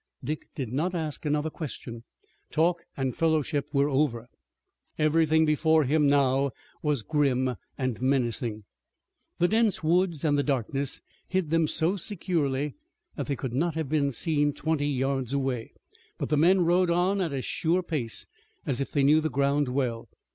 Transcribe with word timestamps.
Dick 0.23 0.47
did 0.55 0.73
not 0.73 0.95
ask 0.95 1.25
another 1.27 1.51
question. 1.51 2.01
Talk 2.49 2.79
and 2.97 3.15
fellowship 3.15 3.67
were 3.71 3.87
over. 3.87 4.29
Everything 4.97 5.45
before 5.45 5.83
him 5.83 6.07
now 6.07 6.53
was 6.81 7.03
grim 7.03 7.55
and 7.77 8.01
menacing. 8.01 8.63
The 9.37 9.47
dense 9.47 9.83
woods 9.83 10.25
and 10.25 10.39
the 10.39 10.43
darkness 10.43 11.01
hid 11.27 11.51
them 11.51 11.67
so 11.67 11.97
securely 11.97 12.73
that 13.15 13.27
they 13.27 13.35
could 13.35 13.53
not 13.53 13.75
have 13.75 13.89
been 13.89 14.11
seen 14.11 14.53
twenty 14.53 14.87
yards 14.87 15.33
away, 15.33 15.71
but 16.17 16.29
the 16.29 16.35
men 16.37 16.61
rode 16.65 16.89
on 16.89 17.21
at 17.21 17.31
a 17.31 17.43
sure 17.43 17.83
pace, 17.83 18.25
as 18.65 18.81
if 18.81 18.91
they 18.91 19.03
knew 19.03 19.21
the 19.21 19.29
ground 19.29 19.67
well. 19.67 20.09